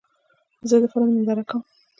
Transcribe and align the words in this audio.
زه 0.69 0.75
د 0.81 0.85
فلم 0.91 1.09
ننداره 1.15 1.43
کوم. 1.49 1.61